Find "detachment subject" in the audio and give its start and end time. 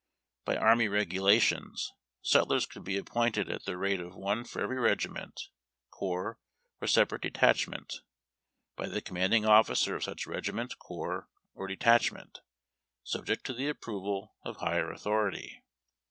11.67-13.45